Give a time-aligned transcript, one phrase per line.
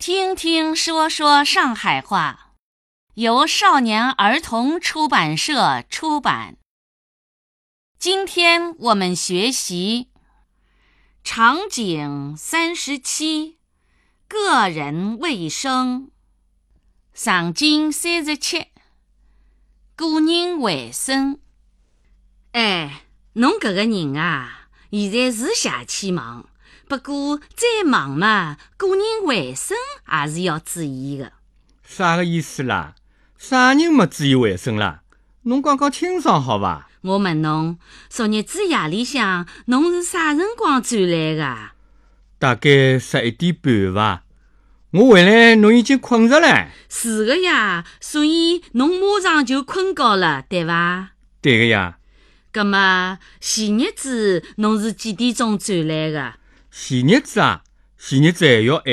[0.00, 2.54] 听听说说上海话，
[3.16, 6.56] 由少年儿童出版社出版。
[7.98, 10.08] 今天我们学习
[11.22, 13.58] 场景三十七，
[14.26, 16.10] 个人卫生。
[17.12, 18.68] 场景三十七，
[19.94, 21.38] 个人卫生。
[22.52, 23.04] 哎，
[23.34, 26.48] 侬搿个人啊，现在是邪气忙。
[26.90, 29.76] 不过再忙嘛，个人卫生
[30.12, 31.30] 也是要注意的。
[31.84, 32.96] 啥个意思啦？
[33.38, 35.02] 啥人没注意卫生啦？
[35.42, 36.88] 侬讲讲清爽好伐？
[37.02, 41.56] 我问侬，昨日子夜里向侬是啥辰光转来的？
[42.40, 44.24] 大概十一点半伐。
[44.90, 46.70] 我回来侬已经困着了。
[46.88, 51.10] 是的呀，所以侬马上就困觉了，对伐？
[51.40, 51.98] 对个呀。
[52.50, 56.34] 葛么前日子侬是几点钟转来的？
[56.70, 57.64] 前日子啊，
[57.98, 58.84] 前日子还要晚，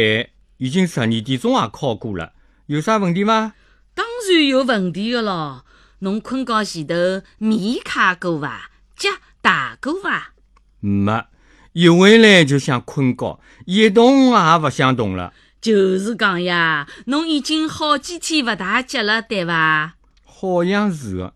[0.58, 2.34] 已经十二点钟也敲过了，
[2.66, 3.54] 有啥问题吗？
[3.94, 5.64] 当然有问题的咯。
[6.00, 6.96] 侬困觉前头
[7.38, 8.72] 面卡过伐？
[8.96, 9.10] 脚
[9.42, 10.34] 打过伐？
[10.80, 11.26] 没，
[11.74, 15.34] 一回来就想困觉，一动也勿想动了。
[15.62, 19.96] 就是讲呀，侬已经好几天勿大脚了，对伐？
[20.24, 21.34] 好像是的，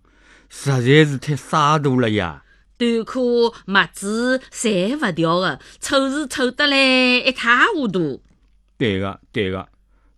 [0.49, 2.43] 实在是太洒脱了呀。
[2.81, 8.23] 短裤、袜子侪勿掉的，臭是臭得来一塌糊涂。
[8.75, 9.67] 对个，对个，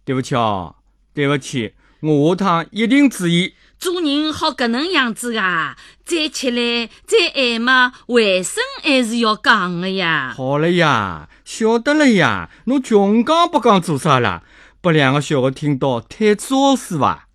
[0.05, 0.73] 对不起哦，
[1.13, 3.53] 对不起，我下趟一定注意。
[3.77, 5.75] 做人好搿能样子啊！
[6.05, 10.33] 再吃力、再爱嘛，卫生还是要讲的呀。
[10.37, 12.49] 好了呀，晓得了呀。
[12.67, 14.41] 侬穷讲不讲做啥啦？
[14.79, 17.27] 拨两个小的听到太糟是伐？